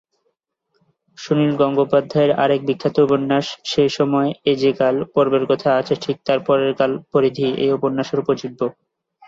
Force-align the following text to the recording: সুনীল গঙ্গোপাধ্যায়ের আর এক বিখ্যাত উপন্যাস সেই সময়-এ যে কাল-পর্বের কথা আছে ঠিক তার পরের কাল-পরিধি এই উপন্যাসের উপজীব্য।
সুনীল 1.17 1.53
গঙ্গোপাধ্যায়ের 1.57 2.31
আর 2.41 2.49
এক 2.51 2.61
বিখ্যাত 2.65 2.95
উপন্যাস 2.99 3.45
সেই 3.65 3.89
সময়-এ 3.97 4.53
যে 4.61 4.71
কাল-পর্বের 4.79 5.43
কথা 5.47 5.69
আছে 5.79 5.93
ঠিক 6.03 6.17
তার 6.27 6.39
পরের 6.47 6.71
কাল-পরিধি 6.79 7.47
এই 7.63 7.71
উপন্যাসের 7.73 8.21
উপজীব্য। 8.23 8.59